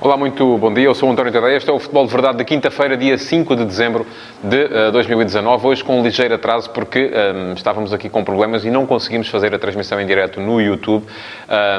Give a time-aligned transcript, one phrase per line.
[0.00, 0.84] Olá, muito bom dia.
[0.84, 1.56] Eu sou o António Tadeia.
[1.56, 4.06] Este é o Futebol de Verdade de quinta-feira, dia 5 de dezembro
[4.44, 5.66] de uh, 2019.
[5.66, 9.52] Hoje com um ligeiro atraso porque um, estávamos aqui com problemas e não conseguimos fazer
[9.52, 11.04] a transmissão em direto no YouTube.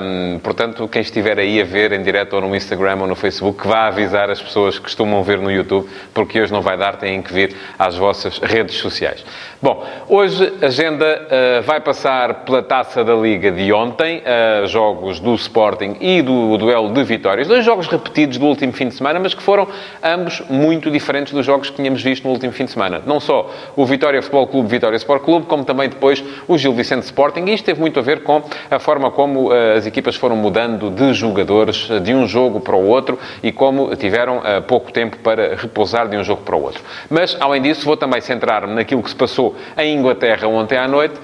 [0.02, 3.66] Um, portanto, quem estiver aí a ver em direto ou no Instagram ou no Facebook,
[3.66, 7.22] vá avisar as pessoas que costumam ver no YouTube, porque hoje não vai dar, têm
[7.22, 9.24] que vir às vossas redes sociais.
[9.62, 15.22] Bom, hoje a agenda uh, vai passar pela Taça da Liga de ontem, uh, jogos
[15.22, 17.48] do Sporting e do duelo de vitórias.
[17.48, 19.68] Dois jogos do último fim de semana, mas que foram
[20.04, 23.02] ambos muito diferentes dos jogos que tínhamos visto no último fim de semana.
[23.06, 27.04] Não só o Vitória Futebol Clube, Vitória Sport Clube, como também depois o Gil Vicente
[27.04, 27.46] Sporting.
[27.46, 30.90] E isto teve muito a ver com a forma como uh, as equipas foram mudando
[30.90, 36.08] de jogadores de um jogo para o outro e como tiveram pouco tempo para repousar
[36.08, 36.84] de um jogo para o outro.
[37.10, 41.16] Mas, além disso, vou também centrar-me naquilo que se passou em Inglaterra ontem à noite,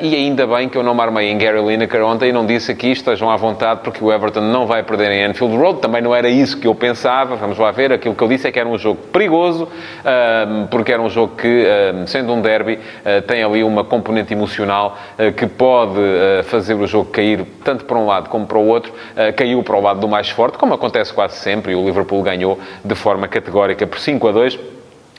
[0.00, 2.72] e ainda bem que eu não me armei em Gary Lineker ontem e não disse
[2.72, 6.14] aqui, estejam à vontade, porque o Everton não vai perder em Anfield Road, também não
[6.22, 8.68] era isso que eu pensava, vamos lá ver, aquilo que eu disse é que era
[8.68, 9.68] um jogo perigoso,
[10.70, 11.66] porque era um jogo que,
[12.06, 12.78] sendo um derby,
[13.26, 14.96] tem ali uma componente emocional
[15.36, 16.00] que pode
[16.44, 18.92] fazer o jogo cair tanto para um lado como para o outro,
[19.36, 22.58] caiu para o lado do mais forte, como acontece quase sempre, e o Liverpool ganhou
[22.84, 24.58] de forma categórica por 5 a 2,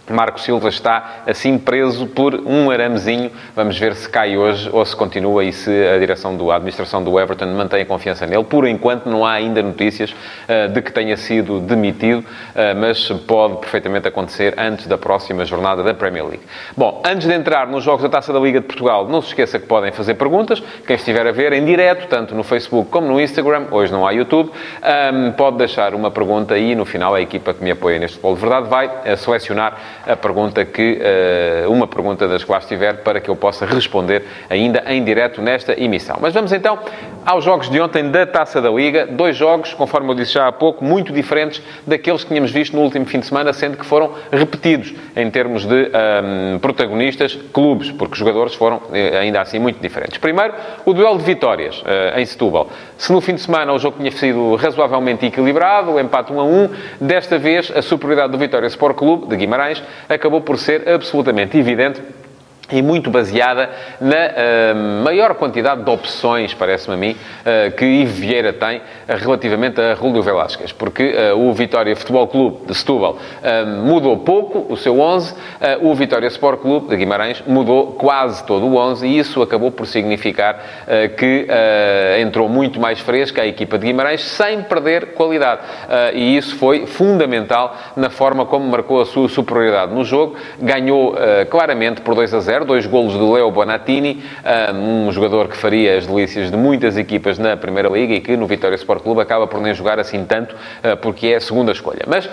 [0.10, 3.32] Marco Silva está assim preso por um aramezinho.
[3.56, 7.02] Vamos ver se cai hoje ou se continua e se a direção do a administração
[7.02, 8.44] do Everton mantém a confiança nele.
[8.44, 13.58] Por enquanto não há ainda notícias uh, de que tenha sido demitido, uh, mas pode
[13.58, 16.44] perfeitamente acontecer antes da próxima jornada da Premier League.
[16.76, 19.58] Bom, antes de entrar nos jogos da Taça da Liga de Portugal, não se esqueça
[19.58, 20.62] que podem fazer perguntas.
[20.86, 24.12] Quem estiver a ver em direto, tanto no Facebook como no Instagram, hoje não há
[24.12, 28.18] YouTube, um, pode deixar uma pergunta e no final a equipa que me apoia neste
[28.18, 32.98] futebol de verdade vai selecionar a pergunta que, eh, uma pergunta das que lá estiver,
[32.98, 36.18] para que eu possa responder ainda em direto nesta emissão.
[36.22, 36.80] Mas vamos então
[37.26, 39.06] aos jogos de ontem da Taça da Liga.
[39.08, 42.82] Dois jogos, conforme eu disse já há pouco, muito diferentes daqueles que tínhamos visto no
[42.82, 45.92] último fim de semana, sendo que foram repetidos em termos de
[46.54, 50.18] um, protagonistas, clubes, porque os jogadores foram eh, ainda assim muito diferentes.
[50.18, 50.54] Primeiro,
[50.86, 52.70] o duelo de vitórias uh, em Setúbal.
[52.98, 56.44] Se no fim de semana o jogo tinha sido razoavelmente equilibrado, o empate 1 a
[56.44, 56.70] 1,
[57.02, 62.02] desta vez a superioridade do Vitória Sport Clube de Guimarães acabou por ser absolutamente evidente
[62.72, 63.70] e muito baseada
[64.00, 68.82] na uh, maior quantidade de opções, parece-me a mim, uh, que Ivo Vieira tem uh,
[69.18, 73.18] relativamente a Rúlio Velásquez, porque o Vitória Futebol Clube de Setúbal
[73.84, 75.34] mudou pouco o seu 11,
[75.82, 79.86] o Vitória Sport Clube de Guimarães mudou quase todo o 11 e isso acabou por
[79.86, 80.62] significar
[81.18, 81.48] que
[82.20, 85.62] entrou muito mais fresca a equipa de Guimarães sem perder qualidade.
[86.14, 91.16] E isso foi fundamental na forma como marcou a sua superioridade no jogo, ganhou
[91.50, 94.24] claramente por 2 a 0, 0, dois golos de Leo Bonatini,
[94.76, 98.46] um jogador que faria as delícias de muitas equipas na Primeira Liga e que no
[98.46, 102.04] Vitória Sport Clube acaba por nem jogar assim tanto, ah, porque é a segunda escolha.
[102.08, 102.30] Mas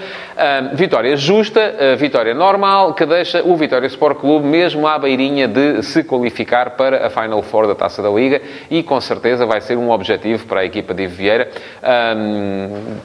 [0.75, 6.05] vitória justa, vitória normal, que deixa o Vitória Sport Clube mesmo à beirinha de se
[6.05, 9.91] qualificar para a Final Four da Taça da Liga e com certeza vai ser um
[9.91, 11.49] objetivo para a equipa de Vieira,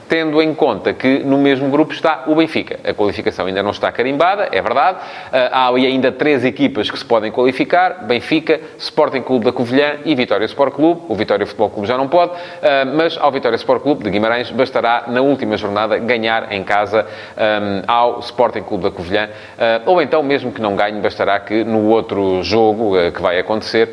[0.08, 2.78] tendo em conta que no mesmo grupo está o Benfica.
[2.84, 4.98] A qualificação ainda não está carimbada, é verdade.
[5.32, 10.14] Ah, há ainda três equipas que se podem qualificar, Benfica, Sporting Clube da Covilhã e
[10.14, 11.02] Vitória Sport Clube.
[11.08, 14.50] O Vitória Futebol Clube já não pode, ah, mas ao Vitória Sport Clube de Guimarães
[14.50, 17.06] bastará, na última jornada, ganhar em casa
[17.36, 19.28] ah, ao Sporting Clube da Covilhã,
[19.58, 23.88] ah, ou então, mesmo que não ganhe, bastará que no outro jogo que vai acontecer,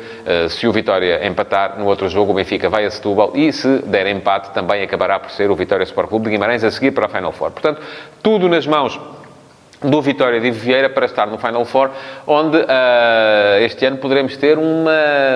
[0.48, 4.06] se o Vitória empatar, no outro jogo o Benfica vai a Setúbal e se der
[4.06, 7.08] empate, também acabará por ser o Vitória Sport Clube de Guimarães a seguir para a
[7.08, 7.50] Final Four.
[7.52, 7.80] Portanto,
[8.22, 8.98] tudo nas mãos
[9.82, 11.90] do Vitória de Vieira para estar no Final Four,
[12.26, 12.64] onde uh,
[13.60, 14.90] este ano poderemos ter uma,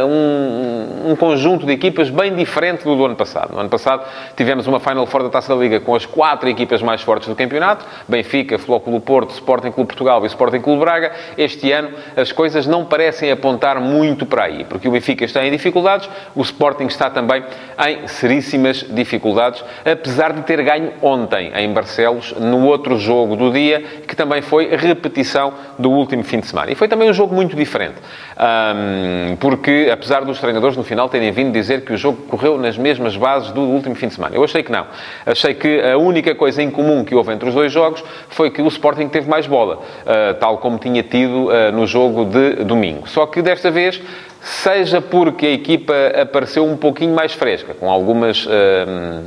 [0.06, 3.52] um, um, conjunto de equipas bem diferente do do ano passado.
[3.52, 4.04] No ano passado
[4.36, 7.34] tivemos uma Final Four da Taça da Liga com as quatro equipas mais fortes do
[7.34, 11.12] campeonato, Benfica, Flóculo Porto, Sporting Clube Portugal e Sporting Clube Braga.
[11.36, 15.50] Este ano as coisas não parecem apontar muito para aí, porque o Benfica está em
[15.50, 17.44] dificuldades, o Sporting está também
[17.86, 23.80] em seríssimas dificuldades, apesar de ter ganho ontem em Barcelos, no outro jogo do dia,
[24.06, 26.70] que também também foi repetição do último fim de semana.
[26.70, 27.96] E foi também um jogo muito diferente.
[28.36, 32.76] Um, porque, apesar dos treinadores no final terem vindo dizer que o jogo correu nas
[32.76, 34.36] mesmas bases do último fim de semana.
[34.36, 34.86] Eu achei que não.
[35.24, 38.60] Achei que a única coisa em comum que houve entre os dois jogos foi que
[38.60, 43.08] o Sporting teve mais bola, uh, tal como tinha tido uh, no jogo de domingo.
[43.08, 44.00] Só que desta vez
[44.40, 48.50] seja porque a equipa apareceu um pouquinho mais fresca, com algumas, uh,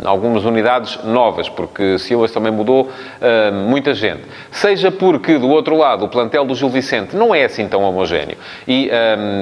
[0.06, 4.22] algumas unidades novas, porque Silas também mudou uh, muita gente,
[4.52, 8.38] seja porque, do outro lado, o plantel do Gil Vicente não é assim tão homogéneo,
[8.68, 8.90] e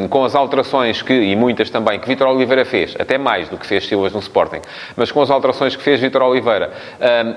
[0.03, 3.57] um, com as alterações que, e muitas também, que Vitor Oliveira fez, até mais do
[3.57, 4.61] que fez Silas no Sporting,
[4.95, 6.71] mas com as alterações que fez Vitor Oliveira,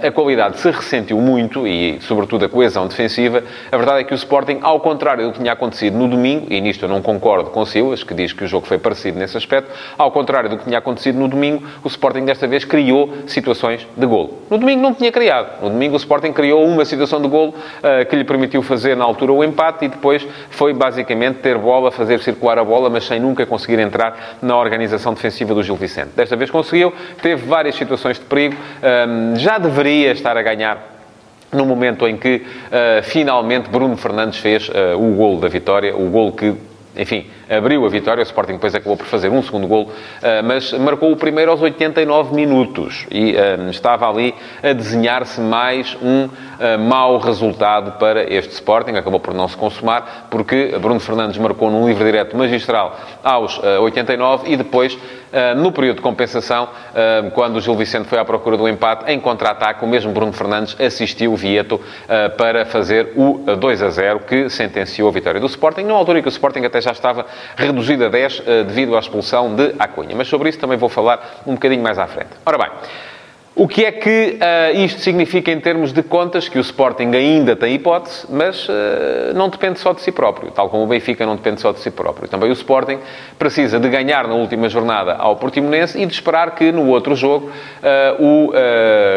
[0.03, 4.17] a qualidade se ressentiu muito, e sobretudo a coesão defensiva, a verdade é que o
[4.17, 7.65] Sporting, ao contrário do que tinha acontecido no domingo, e nisto eu não concordo com
[7.65, 9.71] Silas, que diz que o jogo foi parecido nesse aspecto.
[9.99, 14.07] Ao contrário do que tinha acontecido no domingo, o Sporting desta vez criou situações de
[14.07, 14.39] golo.
[14.51, 15.63] No domingo não tinha criado.
[15.63, 19.05] No domingo o Sporting criou uma situação de golo uh, que lhe permitiu fazer na
[19.05, 23.21] altura o empate e depois foi basicamente ter bola, fazer circular a bola, mas sem
[23.21, 26.11] nunca conseguir entrar na organização defensiva do Gil Vicente.
[26.17, 30.93] Desta vez conseguiu, teve várias situações de perigo, um, já deveria estar a ganhar
[31.53, 36.09] no momento em que uh, finalmente Bruno Fernandes fez uh, o golo da vitória, o
[36.09, 36.55] golo que
[36.97, 37.27] enfim,
[37.57, 38.23] abriu a vitória.
[38.23, 39.91] O Sporting depois acabou por fazer um segundo golo,
[40.23, 45.97] eh, mas marcou o primeiro aos 89 minutos e um, estava ali a desenhar-se mais
[46.01, 48.93] um uh, mau resultado para este Sporting.
[48.93, 53.83] Acabou por não se consumar, porque Bruno Fernandes marcou num livre direto magistral aos uh,
[53.83, 54.97] 89 e depois
[55.57, 56.69] no período de compensação,
[57.35, 60.79] quando o Gil Vicente foi à procura do empate, em contra-ataque, o mesmo Bruno Fernandes
[60.79, 61.81] assistiu o Vieto
[62.37, 66.23] para fazer o 2 a 0, que sentenciou a vitória do Sporting, numa altura em
[66.23, 67.25] que o Sporting até já estava
[67.57, 70.15] reduzido a 10 devido à expulsão de Acunha.
[70.17, 72.31] Mas sobre isso também vou falar um bocadinho mais à frente.
[72.45, 72.69] Ora bem,
[73.55, 76.49] o que é que uh, isto significa em termos de contas?
[76.49, 78.73] Que o Sporting ainda tem hipótese, mas uh,
[79.35, 81.91] não depende só de si próprio, tal como o Benfica não depende só de si
[81.91, 82.27] próprio.
[82.29, 82.99] Também o Sporting
[83.39, 87.51] precisa de ganhar na última jornada ao Portimonense e de esperar que no outro jogo
[87.51, 88.53] uh, o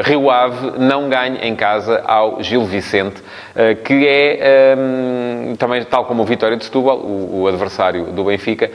[0.04, 3.24] Rio Ave não ganhe em casa ao Gil Vicente,
[3.84, 8.70] que é um, também, tal como o Vitória de Setúbal, o, o adversário do Benfica,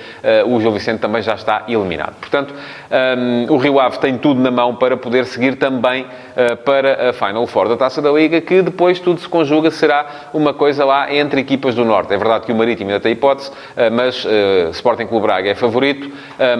[0.46, 2.16] o Gil Vicente também já está eliminado.
[2.18, 2.54] Portanto,
[2.90, 7.12] um, o Rio Ave tem tudo na mão para poder seguir também uh, para a
[7.12, 11.12] Final Four da Taça da Liga, que depois tudo se conjuga, será uma coisa lá
[11.14, 12.12] entre equipas do Norte.
[12.12, 15.54] É verdade que o Marítimo ainda tem hipótese, uh, mas uh, Sporting Clube Braga é
[15.54, 16.10] favorito.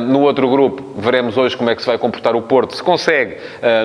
[0.06, 3.37] no outro grupo, veremos hoje como é que se vai comportar o Porto, se consegue,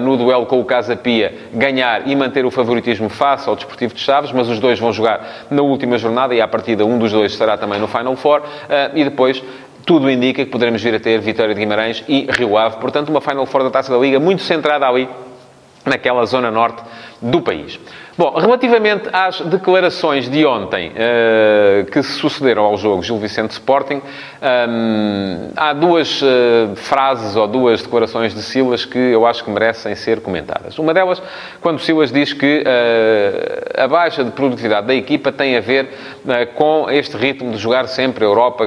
[0.01, 4.01] no duelo com o Casa Pia, ganhar e manter o favoritismo face ao Desportivo de
[4.01, 7.31] Chaves, mas os dois vão jogar na última jornada e, à partida, um dos dois
[7.31, 8.41] estará também no Final Four.
[8.93, 9.41] e depois
[9.85, 12.77] tudo indica que poderemos vir a ter Vitória de Guimarães e Rio Ave.
[12.77, 15.07] Portanto, uma Final Four da Taça da Liga muito centrada ali,
[15.85, 16.81] naquela zona norte
[17.21, 17.79] do país.
[18.17, 24.01] Bom, relativamente às declarações de ontem uh, que se sucederam ao jogo Gil Vicente Sporting,
[24.69, 29.93] um, há duas uh, frases ou duas declarações de Silas que eu acho que merecem
[29.95, 30.79] ser comentadas.
[30.79, 31.21] Uma delas,
[31.59, 35.89] quando Silas diz que uh, a baixa de produtividade da equipa tem a ver
[36.55, 38.65] com este ritmo de jogar sempre Europa,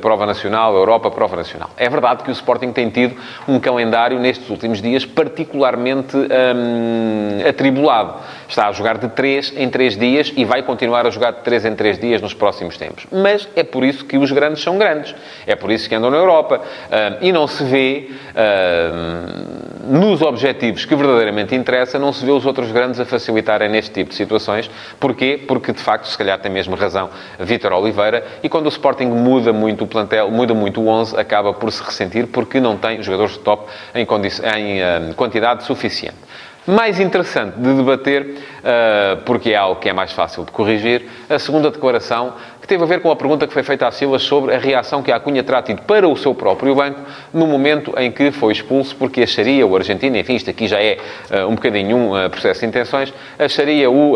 [0.00, 1.70] prova nacional, Europa, prova nacional.
[1.76, 3.16] É verdade que o Sporting tem tido
[3.48, 8.20] um calendário nestes últimos dias particularmente um, atribulado.
[8.52, 11.64] Está a jogar de 3 em 3 dias e vai continuar a jogar de 3
[11.64, 13.06] em 3 dias nos próximos tempos.
[13.10, 15.14] Mas é por isso que os grandes são grandes.
[15.46, 16.60] É por isso que andam na Europa.
[16.60, 22.44] Uh, e não se vê, uh, nos objetivos que verdadeiramente interessa, não se vê os
[22.44, 24.70] outros grandes a facilitarem neste tipo de situações.
[25.00, 25.42] Porquê?
[25.48, 27.08] Porque, de facto, se calhar tem mesmo razão
[27.40, 28.22] Vítor Oliveira.
[28.42, 31.82] E quando o Sporting muda muito o plantel, muda muito o 11, acaba por se
[31.82, 36.18] ressentir porque não tem jogadores de top em, em uh, quantidade suficiente
[36.66, 41.38] mais interessante de debater, eh, porque é algo que é mais fácil de corrigir, a
[41.38, 44.54] segunda declaração, que teve a ver com a pergunta que foi feita à Silas sobre
[44.54, 47.00] a reação que a Cunha terá tido para o seu próprio banco
[47.34, 50.98] no momento em que foi expulso, porque acharia o argentino, enfim, isto aqui já é
[51.30, 54.12] uh, um bocadinho um uh, processo de intenções, acharia o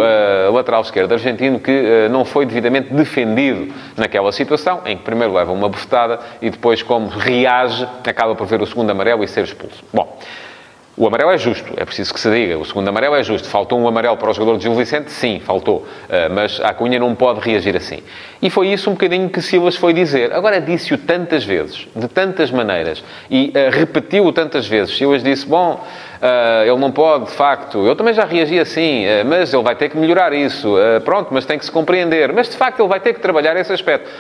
[0.53, 5.69] lateral esquerdo argentino que não foi devidamente defendido naquela situação, em que primeiro leva uma
[5.69, 9.83] bofetada e depois, como reage, acaba por ver o segundo amarelo e ser expulso.
[9.93, 10.17] Bom.
[10.99, 12.57] O amarelo é justo, é preciso que se diga.
[12.57, 13.47] O segundo amarelo é justo.
[13.49, 15.13] Faltou um amarelo para o jogador de Gil Vicente?
[15.13, 15.81] Sim, faltou.
[16.09, 17.99] Uh, mas a Cunha não pode reagir assim.
[18.41, 20.33] E foi isso um bocadinho que Silas foi dizer.
[20.33, 24.97] Agora disse-o tantas vezes, de tantas maneiras, e uh, repetiu-o tantas vezes.
[24.97, 27.87] Silas disse, bom, uh, ele não pode, de facto.
[27.87, 30.77] Eu também já reagi assim, mas ele vai ter que melhorar isso.
[31.05, 32.33] pronto, mas tem que se compreender.
[32.33, 34.11] Mas, de facto, ele vai ter que trabalhar esse aspecto.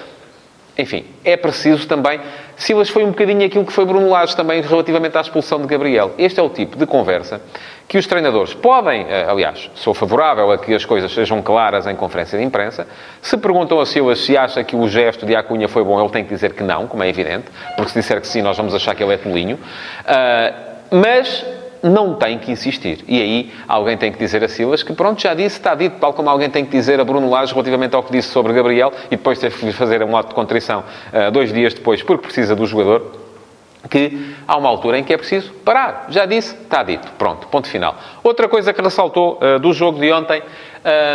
[0.78, 2.20] Enfim, é preciso também.
[2.56, 6.12] Silas foi um bocadinho aquilo que foi Bruno Lage também relativamente à expulsão de Gabriel.
[6.18, 7.40] Este é o tipo de conversa
[7.88, 11.94] que os treinadores podem, eh, aliás, sou favorável a que as coisas sejam claras em
[11.94, 12.86] conferência de imprensa.
[13.22, 16.24] Se perguntam a Silas se acha que o gesto de Acunha foi bom, ele tem
[16.24, 18.94] que dizer que não, como é evidente, porque se disser que sim, nós vamos achar
[18.94, 19.56] que ele é tolinho.
[19.56, 21.44] Uh, mas
[21.82, 23.04] não tem que insistir.
[23.06, 26.12] E aí alguém tem que dizer a Silas que, pronto, já disse, está dito, tal
[26.12, 29.16] como alguém tem que dizer a Bruno Lage relativamente ao que disse sobre Gabriel e
[29.16, 32.66] depois teve que fazer um ato de contrição uh, dois dias depois porque precisa do
[32.66, 33.25] jogador
[33.86, 36.06] que há uma altura em que é preciso parar.
[36.08, 37.08] Já disse, está dito.
[37.18, 37.96] Pronto, ponto final.
[38.22, 40.42] Outra coisa que ressaltou uh, do jogo de ontem,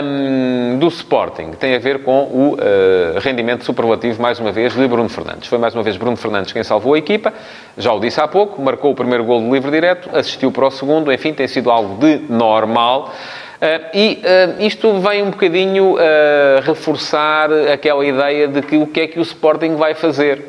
[0.04, 4.88] um, do Sporting, tem a ver com o uh, rendimento superlativo, mais uma vez, de
[4.88, 5.48] Bruno Fernandes.
[5.48, 7.34] Foi mais uma vez Bruno Fernandes quem salvou a equipa,
[7.78, 10.72] já o disse há pouco, marcou o primeiro gol do livre direto, assistiu para o
[10.72, 13.14] segundo, enfim, tem sido algo de normal.
[13.62, 15.96] Uh, e uh, isto vem um bocadinho
[16.64, 20.44] reforçar aquela ideia de que o que é que o Sporting vai fazer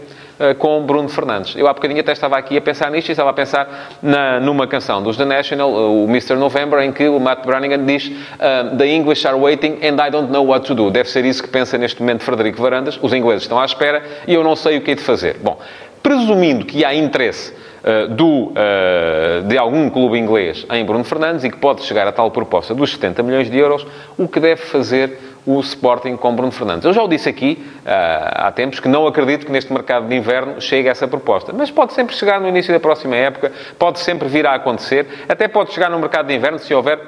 [0.58, 1.54] com Bruno Fernandes.
[1.56, 4.66] Eu há bocadinho até estava aqui a pensar nisto e estava a pensar na, numa
[4.66, 6.34] canção dos The National, o Mr.
[6.34, 8.10] November, em que o Matt Brannigan diz
[8.76, 10.90] The English are waiting and I don't know what to do.
[10.90, 12.98] Deve ser isso que pensa neste momento Frederico Varandas.
[13.00, 15.36] Os ingleses estão à espera e eu não sei o que é de fazer.
[15.42, 15.58] Bom,
[16.02, 17.52] presumindo que há interesse
[18.10, 22.30] do, uh, de algum clube inglês em Bruno Fernandes e que pode chegar a tal
[22.30, 26.84] proposta dos 70 milhões de euros, o que deve fazer o Sporting com Bruno Fernandes.
[26.84, 27.88] Eu já o disse aqui uh,
[28.46, 31.92] há tempos que não acredito que neste mercado de inverno chegue essa proposta, mas pode
[31.92, 35.90] sempre chegar no início da próxima época, pode sempre vir a acontecer, até pode chegar
[35.90, 36.98] no mercado de inverno se houver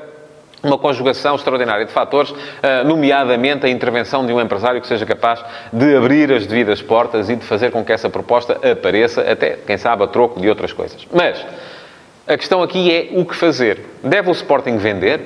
[0.64, 5.44] uma conjugação extraordinária de fatores, eh, nomeadamente a intervenção de um empresário que seja capaz
[5.70, 9.76] de abrir as devidas portas e de fazer com que essa proposta apareça, até, quem
[9.76, 11.06] sabe, a troco de outras coisas.
[11.12, 11.44] Mas
[12.26, 13.80] a questão aqui é o que fazer.
[14.02, 15.20] Deve o Sporting vender?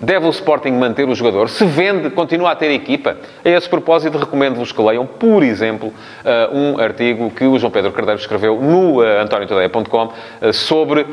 [0.00, 1.48] Deve o Sporting manter o jogador?
[1.48, 3.16] Se vende, continua a ter equipa?
[3.44, 7.90] A esse propósito, recomendo-vos que leiam, por exemplo, uh, um artigo que o João Pedro
[7.90, 11.04] Cardeiro escreveu no uh, antoniotadeia.com uh, sobre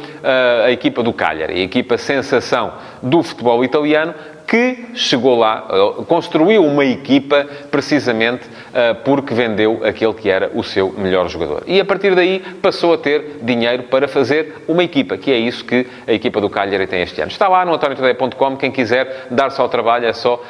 [0.63, 4.13] a equipa do Cagliari, a equipa sensação do futebol italiano,
[4.47, 5.67] que chegou lá,
[6.07, 11.63] construiu uma equipa precisamente uh, porque vendeu aquele que era o seu melhor jogador.
[11.65, 15.65] E a partir daí passou a ter dinheiro para fazer uma equipa, que é isso
[15.65, 17.31] que a equipa do Cagliari tem este ano.
[17.31, 20.41] Está lá no antoniotodeia.com, quem quiser dar-se ao trabalho é só uh,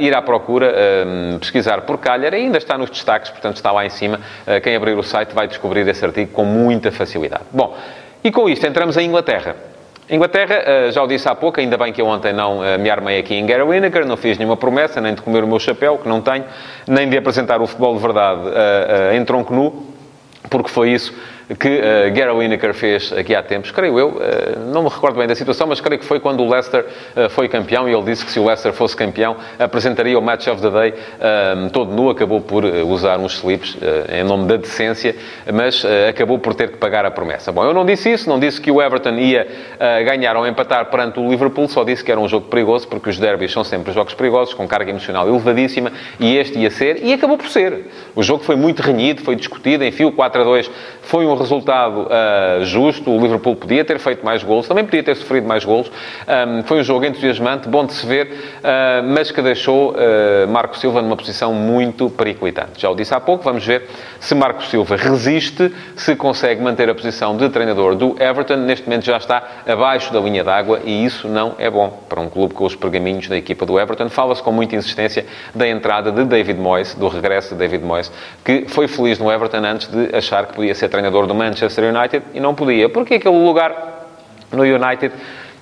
[0.00, 3.90] ir à procura, uh, pesquisar por Cagliari, ainda está nos destaques, portanto está lá em
[3.90, 4.20] cima.
[4.62, 7.44] quem abrir o site vai descobrir esse artigo com muita facilidade.
[7.52, 7.76] Bom,
[8.22, 9.73] e com isto entramos em Inglaterra.
[10.08, 12.90] Inglaterra, eh, já o disse há pouco, ainda bem que eu ontem não eh, me
[12.90, 15.96] armei aqui em Gary Lineker, não fiz nenhuma promessa, nem de comer o meu chapéu,
[15.96, 16.44] que não tenho,
[16.86, 19.86] nem de apresentar o futebol de verdade eh, em tronco nu,
[20.50, 21.14] porque foi isso
[21.58, 25.28] que uh, Gary Lineker fez aqui há tempos, creio eu, uh, não me recordo bem
[25.28, 26.86] da situação, mas creio que foi quando o Leicester
[27.16, 30.46] uh, foi campeão e ele disse que se o Leicester fosse campeão apresentaria o Match
[30.46, 30.94] of the Day
[31.72, 33.76] todo nu, acabou por usar uns slips
[34.10, 35.14] em nome da decência,
[35.52, 37.52] mas acabou por ter que pagar a promessa.
[37.52, 39.46] Bom, eu não disse isso, não disse que o Everton ia
[40.04, 43.18] ganhar ou empatar perante o Liverpool, só disse que era um jogo perigoso, porque os
[43.18, 47.36] derbys são sempre jogos perigosos, com carga emocional elevadíssima, e este ia ser, e acabou
[47.36, 47.86] por ser.
[48.14, 50.70] O jogo foi muito renhido, foi discutido, enfim, o 4 a 2
[51.02, 53.10] foi um resultado uh, justo.
[53.10, 55.90] O Liverpool podia ter feito mais golos, também podia ter sofrido mais golos.
[56.48, 60.76] Um, foi um jogo entusiasmante, bom de se ver, uh, mas que deixou uh, Marco
[60.76, 62.80] Silva numa posição muito periclitante.
[62.80, 63.88] Já o disse há pouco, vamos ver
[64.20, 68.56] se Marco Silva resiste, se consegue manter a posição de treinador do Everton.
[68.56, 72.28] Neste momento já está abaixo da linha d'água e isso não é bom para um
[72.28, 74.08] clube com os pergaminhos da equipa do Everton.
[74.08, 78.10] Fala-se com muita insistência da entrada de David Moyes, do regresso de David Moyes,
[78.44, 82.24] que foi feliz no Everton antes de achar que podia ser treinador do Manchester United
[82.32, 83.72] e não podia, porque aquele lugar
[84.52, 85.12] no United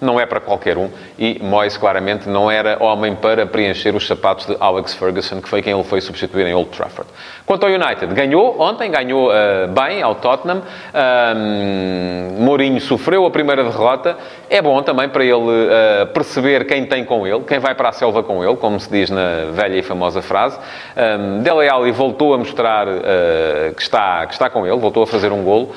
[0.03, 4.47] não é para qualquer um e Moyes claramente não era homem para preencher os sapatos
[4.47, 7.09] de Alex Ferguson, que foi quem ele foi substituir em Old Trafford.
[7.47, 10.63] Quanto ao United, ganhou ontem, ganhou uh, bem ao Tottenham.
[10.93, 14.17] Um, Mourinho sofreu a primeira derrota.
[14.53, 17.93] É bom também para ele uh, perceber quem tem com ele, quem vai para a
[17.93, 20.59] selva com ele, como se diz na velha e famosa frase.
[20.95, 25.07] Um, Dele Alli voltou a mostrar uh, que, está, que está com ele, voltou a
[25.07, 25.71] fazer um golo,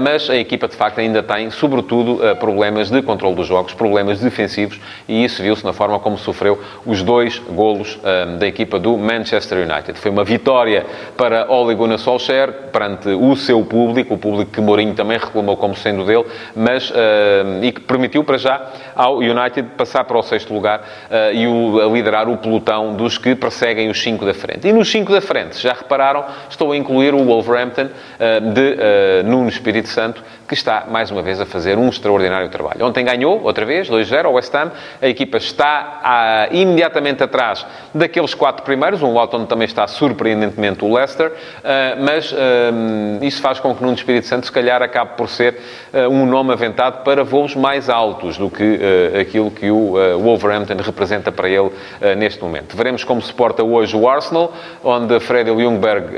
[0.00, 4.80] mas a equipa de facto ainda tem, sobretudo, problemas de controle dos jogos, problemas defensivos
[5.06, 9.68] e isso viu-se na forma como sofreu os dois golos um, da equipa do Manchester
[9.68, 9.98] United.
[9.98, 14.94] Foi uma vitória para Ole Gunnar Solskjaer perante o seu público, o público que Mourinho
[14.94, 16.24] também reclamou como sendo dele,
[16.56, 16.92] mas
[17.60, 21.80] e que permitiu para já ao United passar para o sexto lugar uh, e o,
[21.80, 24.68] a liderar o pelotão dos que perseguem os cinco da frente.
[24.68, 29.28] E nos cinco da frente, já repararam, estou a incluir o Wolverhampton uh, de uh,
[29.28, 32.84] Nuno Espírito Santo, que está mais uma vez a fazer um extraordinário trabalho.
[32.84, 34.70] Ontem ganhou, outra vez, 2-0 ao West Ham.
[35.00, 39.02] A equipa está ah, imediatamente atrás daqueles quatro primeiros.
[39.02, 41.28] Um lote onde também está surpreendentemente o Leicester.
[41.28, 42.36] Uh, mas uh,
[43.22, 45.58] isso faz com que Nuno Espírito Santo, se calhar, acabe por ser
[46.10, 48.80] um nome aventado para voos mais altos do que
[49.20, 51.70] aquilo que o Wolverhampton representa para ele
[52.16, 52.76] neste momento.
[52.76, 56.08] Veremos como se porta hoje o Arsenal, onde Freddy Ljungberg,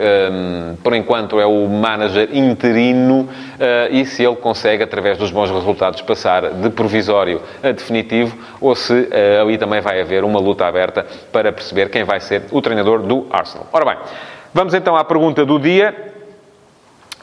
[0.83, 3.29] por enquanto, é o manager interino
[3.91, 9.09] e se ele consegue, através dos bons resultados, passar de provisório a definitivo ou se
[9.41, 13.27] ali também vai haver uma luta aberta para perceber quem vai ser o treinador do
[13.31, 13.67] Arsenal.
[13.73, 13.97] Ora bem,
[14.55, 16.15] vamos então à pergunta do dia.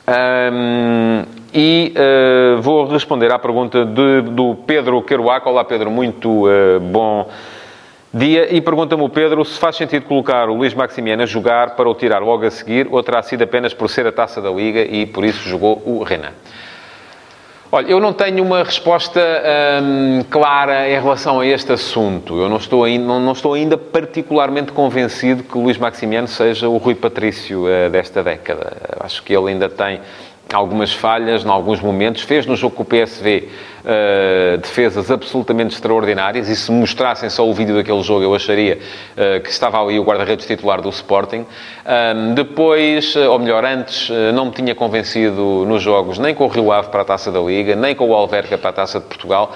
[0.06, 1.24] Um,
[1.54, 5.48] e uh, vou responder à pergunta de, do Pedro Queruac.
[5.48, 7.30] Olá, Pedro, muito uh, bom
[8.14, 8.54] dia.
[8.54, 11.96] E pergunta-me o Pedro se faz sentido colocar o Luís Maximiano a jogar para o
[11.96, 15.06] tirar logo a seguir ou terá sido apenas por ser a taça da Liga e
[15.06, 16.34] por isso jogou o Renan.
[17.76, 19.20] Olha, eu não tenho uma resposta
[19.82, 22.40] hum, clara em relação a este assunto.
[22.40, 26.78] Eu não estou, ainda, não, não estou ainda particularmente convencido que Luís Maximiano seja o
[26.78, 28.78] Rui Patrício uh, desta década.
[29.00, 30.02] Acho que ele ainda tem
[30.54, 32.22] algumas falhas em alguns momentos.
[32.22, 33.50] Fez no jogo com o PSV
[33.84, 39.42] uh, defesas absolutamente extraordinárias e se mostrassem só o vídeo daquele jogo eu acharia uh,
[39.42, 41.46] que estava ali o guarda-redes titular do Sporting.
[42.34, 46.90] Depois, ou melhor, antes, não me tinha convencido nos jogos nem com o Rio Ave
[46.90, 49.54] para a Taça da Liga, nem com o Alverca para a Taça de Portugal.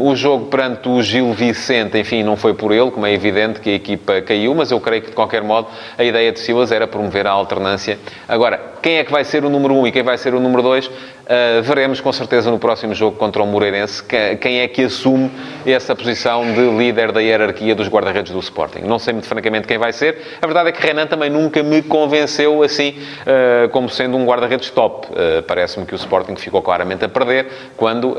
[0.00, 3.68] O jogo perante o Gil Vicente, enfim, não foi por ele, como é evidente que
[3.68, 5.68] a equipa caiu, mas eu creio que, de qualquer modo,
[5.98, 7.98] a ideia de Silas era promover a alternância.
[8.26, 10.40] Agora, quem é que vai ser o número 1 um e quem vai ser o
[10.40, 10.86] número 2?
[10.86, 10.92] Uh,
[11.28, 14.02] ah, veremos com certeza no próximo jogo contra o Moreirense
[14.40, 15.30] quem é que assume
[15.66, 18.80] essa posição de líder da hierarquia dos guarda-redes do Sporting.
[18.80, 20.18] Não sei muito francamente quem vai ser.
[20.40, 24.70] A verdade é que Renan também nunca me convenceu assim uh, como sendo um guarda-redes
[24.70, 25.08] top.
[25.08, 27.46] Uh, Parece-me que o Sporting ficou claramente a perder
[27.76, 28.16] quando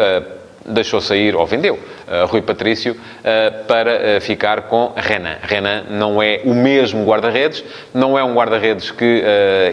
[0.65, 5.37] deixou sair, ou vendeu, uh, Rui Patrício, uh, para uh, ficar com Renan.
[5.41, 7.63] Renan não é o mesmo guarda-redes,
[7.93, 9.23] não é um guarda-redes que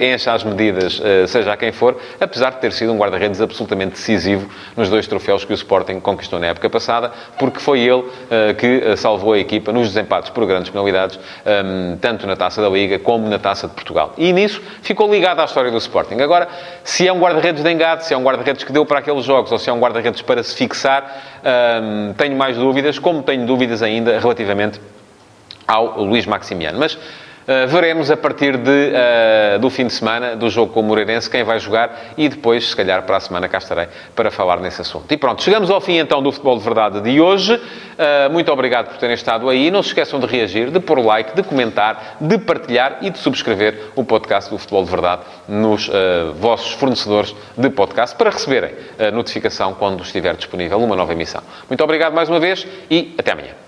[0.01, 4.49] encha as medidas, seja a quem for, apesar de ter sido um guarda-redes absolutamente decisivo
[4.77, 8.05] nos dois troféus que o Sporting conquistou na época passada, porque foi ele
[8.59, 12.99] que salvou a equipa nos desempates por grandes penalidades, um, tanto na Taça da Liga
[12.99, 14.13] como na Taça de Portugal.
[14.17, 16.21] E nisso ficou ligado à história do Sporting.
[16.21, 16.49] Agora,
[16.85, 19.51] se é um guarda-redes de engate, se é um guarda-redes que deu para aqueles jogos,
[19.53, 20.78] ou se é um guarda-redes para se fixar
[22.17, 24.81] tenho mais dúvidas, como tenho dúvidas ainda relativamente
[25.67, 26.79] ao Luís Maximiano.
[26.79, 26.99] Mas
[27.49, 31.31] Uh, veremos a partir de, uh, do fim de semana, do jogo com o Moreirense,
[31.31, 34.83] quem vai jogar e depois, se calhar, para a semana cá estarei para falar nesse
[34.83, 35.11] assunto.
[35.11, 37.55] E pronto, chegamos ao fim então do Futebol de Verdade de hoje.
[37.55, 39.71] Uh, muito obrigado por terem estado aí.
[39.71, 43.93] Não se esqueçam de reagir, de pôr like, de comentar, de partilhar e de subscrever
[43.97, 45.91] o podcast do Futebol de Verdade nos
[46.39, 51.43] vossos fornecedores de podcast para receberem a notificação quando estiver disponível uma nova emissão.
[51.67, 53.68] Muito obrigado mais uma vez e até amanhã.